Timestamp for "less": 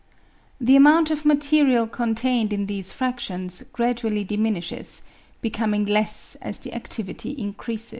5.85-6.33